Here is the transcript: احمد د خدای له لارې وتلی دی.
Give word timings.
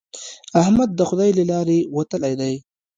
احمد 0.61 0.89
د 0.95 1.01
خدای 1.09 1.29
له 1.37 1.43
لارې 1.51 1.77
وتلی 1.95 2.33
دی. 2.41 2.53